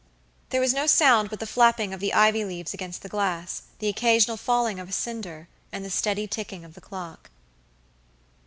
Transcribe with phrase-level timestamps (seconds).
[0.49, 3.87] There was no sound but the flapping of the ivy leaves against the glass, the
[3.87, 7.29] occasional falling of a cinder, and the steady ticking of the clock.